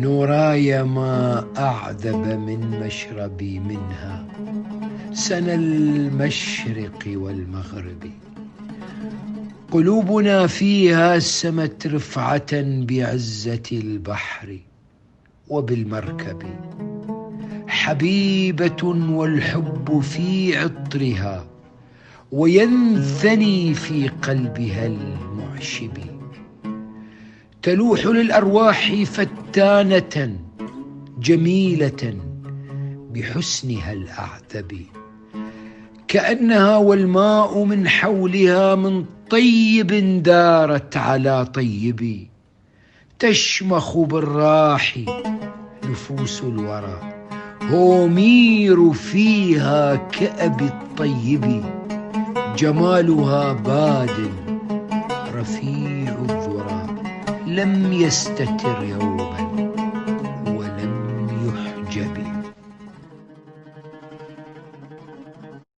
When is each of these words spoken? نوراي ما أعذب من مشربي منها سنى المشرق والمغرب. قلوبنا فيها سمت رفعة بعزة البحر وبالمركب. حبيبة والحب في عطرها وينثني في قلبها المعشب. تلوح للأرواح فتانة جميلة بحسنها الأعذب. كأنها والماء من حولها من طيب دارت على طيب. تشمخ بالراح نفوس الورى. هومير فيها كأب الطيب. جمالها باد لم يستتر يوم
نوراي 0.00 0.82
ما 0.82 1.44
أعذب 1.58 2.26
من 2.26 2.80
مشربي 2.80 3.58
منها 3.58 4.26
سنى 5.12 5.54
المشرق 5.54 7.04
والمغرب. 7.06 8.10
قلوبنا 9.70 10.46
فيها 10.46 11.18
سمت 11.18 11.86
رفعة 11.86 12.52
بعزة 12.62 13.68
البحر 13.72 14.58
وبالمركب. 15.48 16.42
حبيبة 17.68 18.82
والحب 19.10 20.00
في 20.00 20.56
عطرها 20.58 21.46
وينثني 22.32 23.74
في 23.74 24.08
قلبها 24.08 24.86
المعشب. 24.86 25.96
تلوح 27.62 28.06
للأرواح 28.06 28.92
فتانة 29.02 30.36
جميلة 31.18 32.16
بحسنها 33.12 33.92
الأعذب. 33.92 34.86
كأنها 36.08 36.76
والماء 36.76 37.64
من 37.64 37.88
حولها 37.88 38.74
من 38.74 39.04
طيب 39.30 40.22
دارت 40.22 40.96
على 40.96 41.44
طيب. 41.44 42.26
تشمخ 43.18 43.98
بالراح 43.98 44.98
نفوس 45.84 46.42
الورى. 46.42 47.00
هومير 47.70 48.92
فيها 48.92 49.96
كأب 49.96 50.60
الطيب. 50.60 51.64
جمالها 52.56 53.52
باد 53.52 54.49
لم 57.50 57.92
يستتر 57.92 58.84
يوم 58.84 59.39